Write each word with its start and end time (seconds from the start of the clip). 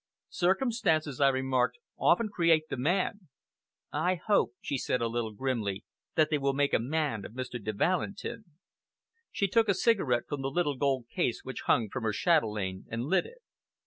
"Circumstances," 0.31 1.21
I 1.21 1.27
remarked, 1.29 1.77
"often 1.95 2.29
create 2.29 2.69
the 2.69 2.75
man!" 2.75 3.27
"I 3.91 4.15
hope," 4.15 4.53
she 4.59 4.79
said 4.79 4.99
a 4.99 5.07
little 5.07 5.31
grimly, 5.31 5.83
"that 6.15 6.31
they 6.31 6.39
will 6.39 6.53
make 6.55 6.73
a 6.73 6.79
man 6.79 7.23
of 7.23 7.33
Mr. 7.33 7.63
de 7.63 7.71
Valentin." 7.71 8.45
She 9.31 9.47
took 9.47 9.69
a 9.69 9.75
cigarette 9.75 10.23
from 10.27 10.41
the 10.41 10.49
little 10.49 10.75
gold 10.75 11.05
case 11.13 11.41
which 11.43 11.65
hung 11.67 11.87
from 11.87 12.01
her 12.01 12.13
chatelaine, 12.13 12.85
and 12.89 13.03
lit 13.03 13.27
it. 13.27 13.43